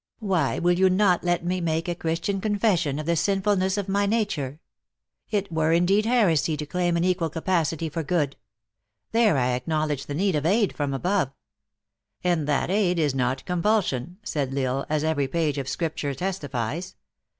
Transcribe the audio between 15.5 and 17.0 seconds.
of Scripture testifies.